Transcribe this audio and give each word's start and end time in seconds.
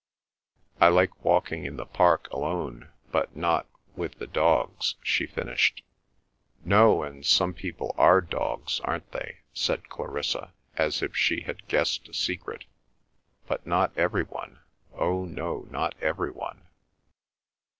"I 0.79 0.87
like 0.87 1.23
walking 1.23 1.63
in 1.63 1.77
the 1.77 1.85
Park 1.85 2.27
alone; 2.31 2.89
but 3.11 3.35
not—with 3.35 4.15
the 4.17 4.25
dogs," 4.25 4.95
she 5.03 5.27
finished. 5.27 5.83
"No; 6.65 7.03
and 7.03 7.23
some 7.23 7.53
people 7.53 7.93
are 7.99 8.19
dogs; 8.19 8.79
aren't 8.79 9.11
they?" 9.11 9.41
said 9.53 9.89
Clarissa, 9.89 10.53
as 10.75 11.03
if 11.03 11.15
she 11.15 11.41
had 11.41 11.67
guessed 11.67 12.09
a 12.09 12.15
secret. 12.15 12.65
"But 13.45 13.67
not 13.67 13.95
every 13.95 14.23
one—oh 14.23 15.25
no, 15.25 15.67
not 15.69 15.93
every 16.01 16.31
one." 16.31 16.65